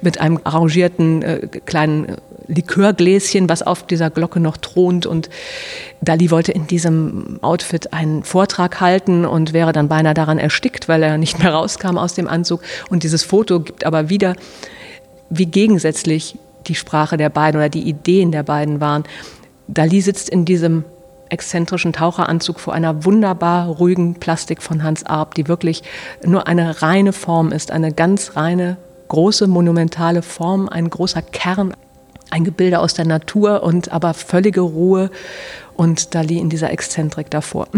mit 0.00 0.20
einem 0.20 0.40
arrangierten 0.42 1.22
äh, 1.22 1.48
kleinen 1.64 2.16
Likörgläschen, 2.46 3.48
was 3.48 3.62
auf 3.62 3.86
dieser 3.86 4.10
Glocke 4.10 4.40
noch 4.40 4.56
thront. 4.56 5.06
Und 5.06 5.30
Dali 6.00 6.30
wollte 6.30 6.52
in 6.52 6.66
diesem 6.66 7.38
Outfit 7.42 7.92
einen 7.92 8.24
Vortrag 8.24 8.80
halten 8.80 9.24
und 9.24 9.52
wäre 9.52 9.72
dann 9.72 9.88
beinahe 9.88 10.14
daran 10.14 10.38
erstickt, 10.38 10.88
weil 10.88 11.02
er 11.02 11.16
nicht 11.16 11.38
mehr 11.38 11.52
rauskam 11.54 11.96
aus 11.96 12.14
dem 12.14 12.28
Anzug. 12.28 12.60
Und 12.90 13.02
dieses 13.02 13.22
Foto 13.22 13.60
gibt 13.60 13.86
aber 13.86 14.08
wieder, 14.08 14.34
wie 15.30 15.46
gegensätzlich 15.46 16.36
die 16.66 16.74
Sprache 16.74 17.16
der 17.16 17.28
beiden 17.28 17.60
oder 17.60 17.68
die 17.68 17.82
Ideen 17.82 18.32
der 18.32 18.42
beiden 18.42 18.80
waren. 18.80 19.04
Dali 19.68 20.00
sitzt 20.00 20.28
in 20.28 20.44
diesem 20.44 20.84
exzentrischen 21.28 21.92
Taucheranzug 21.92 22.60
vor 22.60 22.74
einer 22.74 23.04
wunderbar 23.04 23.66
ruhigen 23.66 24.14
Plastik 24.14 24.62
von 24.62 24.82
Hans 24.82 25.04
Arp, 25.04 25.34
die 25.34 25.48
wirklich 25.48 25.82
nur 26.24 26.46
eine 26.46 26.82
reine 26.82 27.12
Form 27.12 27.52
ist, 27.52 27.70
eine 27.70 27.92
ganz 27.92 28.36
reine, 28.36 28.76
große, 29.08 29.46
monumentale 29.46 30.22
Form, 30.22 30.68
ein 30.68 30.90
großer 30.90 31.22
Kern, 31.22 31.74
ein 32.30 32.44
Gebilde 32.44 32.80
aus 32.80 32.94
der 32.94 33.06
Natur 33.06 33.62
und 33.62 33.92
aber 33.92 34.14
völlige 34.14 34.60
Ruhe 34.60 35.10
und 35.74 36.14
Dali 36.14 36.38
in 36.38 36.50
dieser 36.50 36.70
Exzentrik 36.70 37.30
davor. 37.30 37.68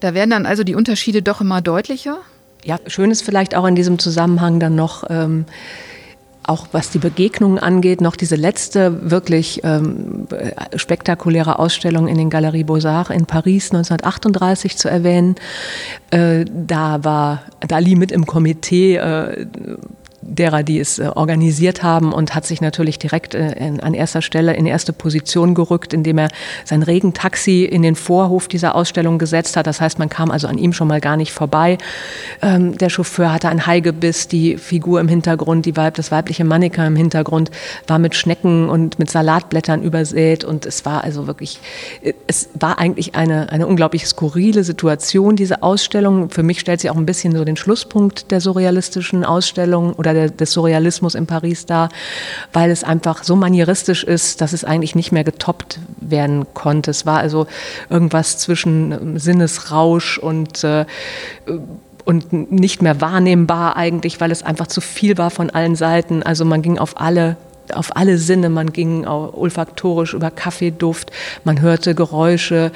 Da 0.00 0.14
werden 0.14 0.30
dann 0.30 0.46
also 0.46 0.64
die 0.64 0.74
Unterschiede 0.74 1.22
doch 1.22 1.40
immer 1.40 1.60
deutlicher? 1.60 2.18
Ja, 2.64 2.78
schön 2.86 3.10
ist 3.10 3.22
vielleicht 3.22 3.54
auch 3.54 3.66
in 3.66 3.74
diesem 3.74 3.98
Zusammenhang 3.98 4.60
dann 4.60 4.74
noch, 4.74 5.04
ähm, 5.08 5.46
auch 6.42 6.68
was 6.72 6.90
die 6.90 6.98
Begegnungen 6.98 7.58
angeht, 7.58 8.00
noch 8.00 8.16
diese 8.16 8.36
letzte 8.36 9.10
wirklich 9.10 9.60
ähm, 9.62 10.26
spektakuläre 10.74 11.58
Ausstellung 11.58 12.08
in 12.08 12.16
den 12.16 12.30
Galeries 12.30 12.66
Beaux-Arts 12.66 13.10
in 13.10 13.26
Paris 13.26 13.66
1938 13.72 14.76
zu 14.76 14.88
erwähnen. 14.88 15.36
Äh, 16.10 16.44
da 16.46 17.04
war 17.04 17.42
Dali 17.66 17.94
mit 17.94 18.10
im 18.10 18.26
Komitee. 18.26 18.96
Äh, 18.96 19.46
derer, 20.22 20.62
die 20.62 20.78
es 20.78 20.98
äh, 20.98 21.10
organisiert 21.14 21.82
haben 21.82 22.12
und 22.12 22.34
hat 22.34 22.44
sich 22.44 22.60
natürlich 22.60 22.98
direkt 22.98 23.34
äh, 23.34 23.72
an 23.80 23.94
erster 23.94 24.22
Stelle 24.22 24.54
in 24.54 24.66
erste 24.66 24.92
Position 24.92 25.54
gerückt, 25.54 25.92
indem 25.92 26.18
er 26.18 26.28
sein 26.64 26.82
Regentaxi 26.82 27.64
in 27.64 27.82
den 27.82 27.94
Vorhof 27.94 28.48
dieser 28.48 28.74
Ausstellung 28.74 29.18
gesetzt 29.18 29.56
hat. 29.56 29.66
Das 29.66 29.80
heißt, 29.80 29.98
man 29.98 30.08
kam 30.08 30.30
also 30.30 30.46
an 30.46 30.58
ihm 30.58 30.72
schon 30.72 30.88
mal 30.88 31.00
gar 31.00 31.16
nicht 31.16 31.32
vorbei. 31.32 31.78
Ähm, 32.42 32.76
der 32.76 32.90
Chauffeur 32.90 33.32
hatte 33.32 33.48
ein 33.48 33.66
Haigebiss, 33.66 34.28
die 34.28 34.58
Figur 34.58 35.00
im 35.00 35.08
Hintergrund, 35.08 35.66
die 35.66 35.76
Weib, 35.76 35.94
das 35.94 36.10
weibliche 36.10 36.44
Mannequin 36.44 36.86
im 36.86 36.96
Hintergrund 36.96 37.50
war 37.86 37.98
mit 37.98 38.14
Schnecken 38.14 38.68
und 38.68 38.98
mit 38.98 39.10
Salatblättern 39.10 39.82
übersät 39.82 40.44
und 40.44 40.66
es 40.66 40.84
war 40.84 41.02
also 41.04 41.26
wirklich, 41.26 41.60
äh, 42.02 42.12
es 42.26 42.50
war 42.58 42.78
eigentlich 42.78 43.14
eine, 43.14 43.50
eine 43.50 43.66
unglaublich 43.66 44.06
skurrile 44.06 44.64
Situation, 44.64 45.36
diese 45.36 45.62
Ausstellung. 45.62 46.30
Für 46.30 46.42
mich 46.42 46.60
stellt 46.60 46.80
sie 46.80 46.90
auch 46.90 46.96
ein 46.96 47.06
bisschen 47.06 47.34
so 47.34 47.44
den 47.44 47.56
Schlusspunkt 47.56 48.30
der 48.30 48.40
surrealistischen 48.40 49.24
Ausstellung 49.24 49.94
oder 49.94 50.09
der, 50.14 50.30
des 50.30 50.52
Surrealismus 50.52 51.14
in 51.14 51.26
Paris 51.26 51.66
dar, 51.66 51.88
weil 52.52 52.70
es 52.70 52.84
einfach 52.84 53.24
so 53.24 53.36
manieristisch 53.36 54.04
ist, 54.04 54.40
dass 54.40 54.52
es 54.52 54.64
eigentlich 54.64 54.94
nicht 54.94 55.12
mehr 55.12 55.24
getoppt 55.24 55.80
werden 56.00 56.46
konnte. 56.54 56.90
Es 56.90 57.06
war 57.06 57.18
also 57.18 57.46
irgendwas 57.88 58.38
zwischen 58.38 58.92
ähm, 58.92 59.18
Sinnesrausch 59.18 60.18
und 60.18 60.64
äh, 60.64 60.84
und 62.04 62.32
nicht 62.32 62.82
mehr 62.82 63.00
wahrnehmbar 63.00 63.76
eigentlich, 63.76 64.20
weil 64.20 64.32
es 64.32 64.42
einfach 64.42 64.66
zu 64.66 64.80
viel 64.80 65.18
war 65.18 65.30
von 65.30 65.50
allen 65.50 65.76
Seiten. 65.76 66.22
Also 66.22 66.44
man 66.44 66.62
ging 66.62 66.78
auf 66.78 67.00
alle 67.00 67.36
auf 67.74 67.96
alle 67.96 68.18
Sinne. 68.18 68.48
Man 68.48 68.72
ging 68.72 69.06
olfaktorisch 69.06 70.14
über 70.14 70.30
Kaffeeduft, 70.30 71.12
man 71.44 71.60
hörte 71.60 71.94
Geräusche, 71.94 72.72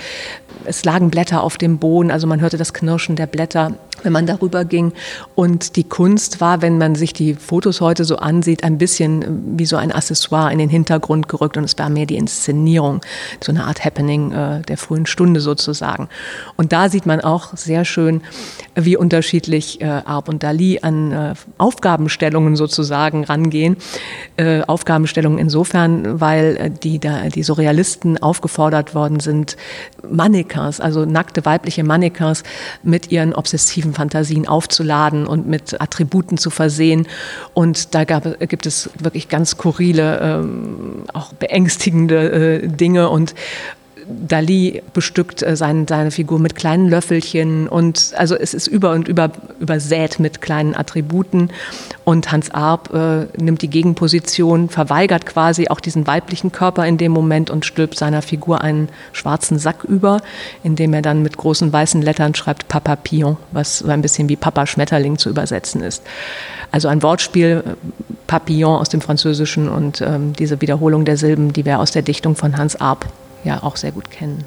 es 0.65 0.85
lagen 0.85 1.11
Blätter 1.11 1.43
auf 1.43 1.59
dem 1.59 1.79
Boden, 1.79 2.11
also 2.11 2.27
man 2.27 2.41
hörte 2.41 2.57
das 2.57 2.73
Knirschen 2.73 3.17
der 3.17 3.27
Blätter, 3.27 3.75
wenn 4.03 4.13
man 4.13 4.27
darüber 4.27 4.65
ging. 4.65 4.93
Und 5.35 5.77
die 5.77 5.85
Kunst 5.85 6.41
war, 6.41 6.63
wenn 6.63 6.79
man 6.79 6.95
sich 6.95 7.13
die 7.13 7.35
Fotos 7.35 7.81
heute 7.81 8.05
so 8.05 8.17
ansieht, 8.17 8.65
ein 8.65 8.79
bisschen 8.79 9.59
wie 9.59 9.67
so 9.67 9.77
ein 9.77 9.93
Accessoire 9.93 10.53
in 10.53 10.59
den 10.59 10.69
Hintergrund 10.69 11.29
gerückt 11.29 11.57
und 11.57 11.65
es 11.65 11.79
war 11.79 11.89
mehr 11.89 12.07
die 12.07 12.17
Inszenierung, 12.17 13.01
so 13.43 13.53
eine 13.53 13.65
Art 13.65 13.85
Happening 13.85 14.33
äh, 14.33 14.63
der 14.63 14.77
frühen 14.77 15.07
Stunde 15.07 15.41
sozusagen. 15.41 16.09
Und 16.57 16.73
da 16.73 16.89
sieht 16.89 17.07
man 17.07 17.21
auch 17.21 17.57
sehr 17.57 17.85
schön, 17.85 18.23
wie 18.75 18.97
unterschiedlich 18.97 19.81
äh, 19.81 19.85
Arp 19.85 20.29
und 20.29 20.43
Dali 20.43 20.81
an 20.83 21.13
äh, 21.13 21.35
Aufgabenstellungen 21.59 22.57
sozusagen 22.57 23.25
rangehen. 23.25 23.77
Aufgabenstellungen 24.67 25.39
insofern, 25.39 26.21
weil 26.21 26.71
die, 26.71 26.99
die 26.99 27.43
Surrealisten 27.43 28.21
aufgefordert 28.21 28.95
worden 28.95 29.21
sind, 29.21 29.57
Mannequins, 30.55 30.81
also 30.81 31.05
nackte 31.05 31.45
weibliche 31.45 31.85
Mannequins 31.85 32.43
mit 32.83 33.11
ihren 33.11 33.35
obsessiven 33.35 33.95
Fantasien 33.95 34.47
aufzuladen 34.47 35.27
und 35.27 35.47
mit 35.47 35.81
Attributen 35.81 36.39
zu 36.39 36.51
versehen. 36.51 37.07
Und 37.53 37.95
da 37.95 38.05
gab, 38.05 38.39
gibt 38.41 38.67
es 38.67 38.91
wirklich 38.99 39.29
ganz 39.29 39.51
skurrile, 39.51 40.21
ähm, 40.21 41.05
auch 41.13 41.33
beängstigende 41.33 42.63
äh, 42.63 42.69
Dinge 42.69 43.09
und 43.09 43.35
Dali 44.07 44.83
bestückt 44.93 45.43
äh, 45.43 45.57
seine, 45.57 45.87
seine 45.89 46.11
Figur 46.11 46.39
mit 46.39 46.55
kleinen 46.55 46.89
Löffelchen 46.89 47.69
und 47.69 48.13
also 48.17 48.37
es 48.37 48.55
ist 48.55 48.67
über 48.67 48.93
und 48.93 49.09
über 49.09 49.31
übersät 49.61 50.19
mit 50.19 50.41
kleinen 50.41 50.75
Attributen 50.75 51.51
und 52.05 52.31
Hans 52.31 52.51
Arp 52.51 52.93
äh, 52.93 53.27
nimmt 53.43 53.63
die 53.63 53.71
Gegenposition, 53.71 54.69
verweigert 54.69 55.27
quasi 55.27 55.69
auch 55.69 55.81
diesen 55.81 56.07
weiblichen 56.07 56.53
Körper 56.53 56.87
in 56.87 56.99
dem 56.99 57.13
Moment 57.13 57.51
und 57.51 57.65
stülpt 57.65 57.99
seiner 57.99 58.23
Figur 58.23 58.61
einen 58.61 58.89
schwarzen 59.13 59.59
Sack 59.59 59.85
über, 59.85 60.21
indem 60.63 60.93
er 60.95 61.03
dann 61.03 61.23
mit 61.23 61.37
großen 61.37 61.73
weißen 61.73 62.03
Lettern 62.03 62.35
schreibt 62.35 62.69
Papa 62.69 62.97
Pion, 62.97 63.37
was 63.53 63.79
so 63.79 63.89
ein 63.89 64.03
bisschen 64.03 64.29
wie 64.29 64.37
Papa 64.37 64.67
Schmetterling 64.67 65.19
zu 65.19 65.31
übersetzen 65.31 65.83
ist. 65.83 66.03
Also 66.71 66.89
ein 66.89 67.03
Wortspiel, 67.03 67.63
äh, 67.65 67.71
Papillon 68.27 68.81
aus 68.81 68.89
dem 68.89 69.01
Französischen 69.01 69.69
und 69.69 70.01
ähm, 70.01 70.33
diese 70.33 70.61
Wiederholung 70.61 71.05
der 71.05 71.17
Silben, 71.17 71.53
die 71.53 71.65
wir 71.65 71.79
aus 71.79 71.93
der 71.93 72.03
Dichtung 72.03 72.37
von 72.37 72.57
Hans 72.57 72.77
Arp 72.77 73.07
ja 73.45 73.63
auch 73.63 73.77
sehr 73.77 73.93
gut 73.93 74.11
kennen. 74.11 74.45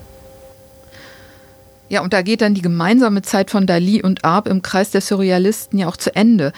Ja, 1.89 2.01
und 2.01 2.11
da 2.11 2.21
geht 2.21 2.41
dann 2.41 2.53
die 2.53 2.61
gemeinsame 2.61 3.21
Zeit 3.21 3.49
von 3.49 3.65
Dali 3.65 4.03
und 4.03 4.25
Arp 4.25 4.47
im 4.47 4.61
Kreis 4.61 4.91
der 4.91 5.01
Surrealisten 5.01 5.79
ja 5.79 5.87
auch 5.87 5.95
zu 5.95 6.13
Ende. 6.13 6.51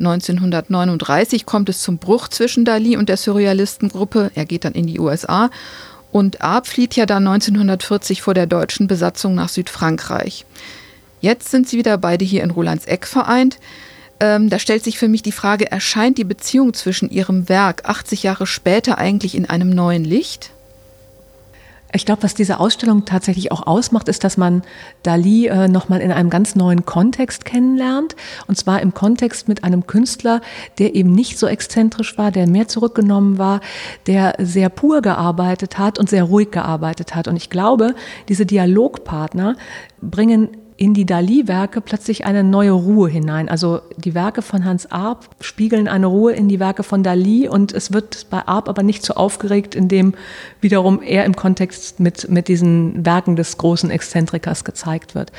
1939 0.00 1.46
kommt 1.46 1.68
es 1.68 1.82
zum 1.82 1.98
Bruch 1.98 2.28
zwischen 2.28 2.64
Dali 2.64 2.96
und 2.96 3.08
der 3.08 3.16
Surrealistengruppe. 3.16 4.32
Er 4.34 4.44
geht 4.44 4.64
dann 4.64 4.72
in 4.72 4.88
die 4.88 4.98
USA 4.98 5.50
und 6.10 6.42
Arp 6.42 6.66
flieht 6.66 6.96
ja 6.96 7.06
dann 7.06 7.26
1940 7.26 8.22
vor 8.22 8.34
der 8.34 8.46
deutschen 8.46 8.88
Besatzung 8.88 9.34
nach 9.34 9.48
Südfrankreich. 9.48 10.44
Jetzt 11.20 11.50
sind 11.50 11.68
sie 11.68 11.78
wieder 11.78 11.96
beide 11.96 12.24
hier 12.24 12.42
in 12.42 12.50
Rolandseck 12.50 13.06
vereint. 13.06 13.58
Ähm, 14.18 14.50
da 14.50 14.58
stellt 14.58 14.82
sich 14.82 14.98
für 14.98 15.08
mich 15.08 15.22
die 15.22 15.32
Frage, 15.32 15.70
erscheint 15.70 16.18
die 16.18 16.24
Beziehung 16.24 16.74
zwischen 16.74 17.10
ihrem 17.10 17.48
Werk 17.48 17.88
80 17.88 18.24
Jahre 18.24 18.46
später 18.46 18.98
eigentlich 18.98 19.36
in 19.36 19.48
einem 19.48 19.70
neuen 19.70 20.04
Licht? 20.04 20.50
Ich 21.94 22.06
glaube, 22.06 22.22
was 22.22 22.34
diese 22.34 22.58
Ausstellung 22.58 23.04
tatsächlich 23.04 23.52
auch 23.52 23.66
ausmacht, 23.66 24.08
ist, 24.08 24.24
dass 24.24 24.38
man 24.38 24.62
Dali 25.02 25.46
äh, 25.48 25.68
nochmal 25.68 26.00
in 26.00 26.10
einem 26.10 26.30
ganz 26.30 26.54
neuen 26.54 26.86
Kontext 26.86 27.44
kennenlernt. 27.44 28.16
Und 28.46 28.56
zwar 28.56 28.80
im 28.80 28.94
Kontext 28.94 29.46
mit 29.46 29.62
einem 29.62 29.86
Künstler, 29.86 30.40
der 30.78 30.94
eben 30.94 31.12
nicht 31.12 31.38
so 31.38 31.46
exzentrisch 31.46 32.16
war, 32.16 32.30
der 32.30 32.46
mehr 32.46 32.66
zurückgenommen 32.66 33.36
war, 33.36 33.60
der 34.06 34.34
sehr 34.38 34.70
pur 34.70 35.02
gearbeitet 35.02 35.78
hat 35.78 35.98
und 35.98 36.08
sehr 36.08 36.24
ruhig 36.24 36.50
gearbeitet 36.50 37.14
hat. 37.14 37.28
Und 37.28 37.36
ich 37.36 37.50
glaube, 37.50 37.94
diese 38.28 38.46
Dialogpartner 38.46 39.56
bringen 40.00 40.48
in 40.76 40.94
die 40.94 41.06
Dali-Werke 41.06 41.80
plötzlich 41.80 42.24
eine 42.24 42.44
neue 42.44 42.72
Ruhe 42.72 43.08
hinein. 43.08 43.48
Also 43.48 43.80
die 43.96 44.14
Werke 44.14 44.42
von 44.42 44.64
Hans 44.64 44.90
Arp 44.90 45.28
spiegeln 45.40 45.88
eine 45.88 46.06
Ruhe 46.06 46.32
in 46.32 46.48
die 46.48 46.60
Werke 46.60 46.82
von 46.82 47.02
Dali 47.02 47.48
und 47.48 47.72
es 47.72 47.92
wird 47.92 48.26
bei 48.30 48.46
Arp 48.46 48.68
aber 48.68 48.82
nicht 48.82 49.04
so 49.04 49.14
aufgeregt, 49.14 49.74
indem 49.74 50.14
wiederum 50.60 51.02
er 51.02 51.24
im 51.24 51.36
Kontext 51.36 52.00
mit, 52.00 52.28
mit 52.28 52.48
diesen 52.48 53.04
Werken 53.04 53.36
des 53.36 53.58
großen 53.58 53.90
Exzentrikers 53.90 54.64
gezeigt 54.64 55.14
wird. 55.14 55.32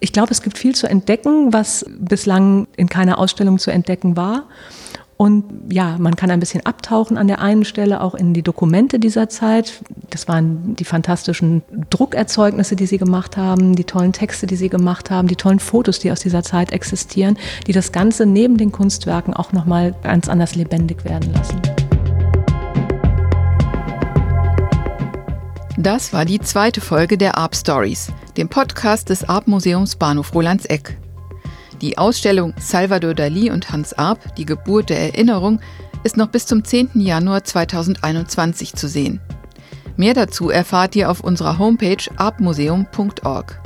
Ich 0.00 0.12
glaube, 0.12 0.30
es 0.30 0.42
gibt 0.42 0.58
viel 0.58 0.74
zu 0.74 0.88
entdecken, 0.88 1.52
was 1.52 1.84
bislang 1.98 2.68
in 2.76 2.88
keiner 2.88 3.18
Ausstellung 3.18 3.58
zu 3.58 3.70
entdecken 3.70 4.16
war. 4.16 4.44
Und 5.16 5.44
ja, 5.68 5.96
man 5.98 6.14
kann 6.14 6.30
ein 6.30 6.38
bisschen 6.38 6.64
abtauchen 6.64 7.18
an 7.18 7.26
der 7.26 7.40
einen 7.40 7.64
Stelle 7.64 8.00
auch 8.02 8.14
in 8.14 8.34
die 8.34 8.42
Dokumente 8.42 9.00
dieser 9.00 9.28
Zeit. 9.28 9.80
Das 10.10 10.26
waren 10.26 10.74
die 10.74 10.84
fantastischen 10.84 11.62
Druckerzeugnisse, 11.90 12.76
die 12.76 12.86
sie 12.86 12.96
gemacht 12.96 13.36
haben, 13.36 13.76
die 13.76 13.84
tollen 13.84 14.12
Texte, 14.12 14.46
die 14.46 14.56
sie 14.56 14.70
gemacht 14.70 15.10
haben, 15.10 15.28
die 15.28 15.36
tollen 15.36 15.58
Fotos, 15.58 15.98
die 15.98 16.10
aus 16.10 16.20
dieser 16.20 16.42
Zeit 16.42 16.72
existieren, 16.72 17.36
die 17.66 17.72
das 17.72 17.92
Ganze 17.92 18.24
neben 18.24 18.56
den 18.56 18.72
Kunstwerken 18.72 19.34
auch 19.34 19.52
nochmal 19.52 19.94
ganz 20.02 20.28
anders 20.28 20.54
lebendig 20.54 21.04
werden 21.04 21.32
lassen. 21.34 21.60
Das 25.76 26.12
war 26.12 26.24
die 26.24 26.40
zweite 26.40 26.80
Folge 26.80 27.18
der 27.18 27.36
Arp 27.36 27.54
Stories, 27.54 28.10
dem 28.36 28.48
Podcast 28.48 29.10
des 29.10 29.28
Arp 29.28 29.46
Museums 29.46 29.94
Bahnhof 29.94 30.34
Rolandseck. 30.34 30.96
Die 31.82 31.98
Ausstellung 31.98 32.54
Salvador 32.58 33.14
Dali 33.14 33.50
und 33.50 33.70
Hans 33.70 33.92
Arp, 33.92 34.34
die 34.36 34.46
Geburt 34.46 34.88
der 34.88 35.00
Erinnerung, 35.00 35.60
ist 36.02 36.16
noch 36.16 36.28
bis 36.28 36.46
zum 36.46 36.64
10. 36.64 36.90
Januar 36.94 37.44
2021 37.44 38.74
zu 38.74 38.88
sehen. 38.88 39.20
Mehr 39.98 40.14
dazu 40.14 40.48
erfahrt 40.48 40.94
ihr 40.94 41.10
auf 41.10 41.20
unserer 41.20 41.58
Homepage 41.58 41.96
arpmuseum.org. 42.16 43.60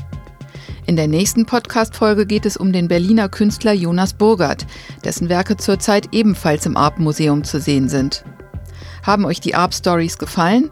In 0.87 0.97
der 0.97 1.07
nächsten 1.07 1.45
Podcast-Folge 1.45 2.25
geht 2.25 2.47
es 2.47 2.57
um 2.57 2.73
den 2.73 2.89
Berliner 2.89 3.29
Künstler 3.29 3.75
Jonas 3.75 4.15
Burgert, 4.15 4.67
dessen 5.05 5.29
Werke 5.29 5.59
zurzeit 5.59 6.09
ebenfalls 6.13 6.65
im 6.65 6.75
Arp-Museum 6.75 7.45
zu 7.45 7.61
sehen 7.61 7.91
sind. 7.91 8.25
Haben 9.03 9.27
euch 9.27 9.41
die 9.41 9.55
Arp-Stories 9.55 10.17
gefallen? 10.17 10.71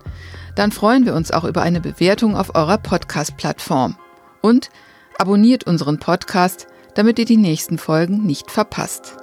Dann 0.55 0.73
freuen 0.73 1.05
wir 1.05 1.15
uns 1.15 1.31
auch 1.31 1.45
über 1.45 1.61
eine 1.61 1.83
Bewertung 1.83 2.39
auf 2.39 2.55
eurer 2.55 2.79
Podcast-Plattform. 2.79 3.97
Und 4.41 4.71
abonniert 5.19 5.65
unseren 5.65 5.99
Podcast, 5.99 6.69
damit 6.95 7.19
ihr 7.19 7.27
die 7.27 7.37
nächsten 7.37 7.77
Folgen 7.77 8.25
nicht 8.25 8.51
verpasst. 8.51 9.19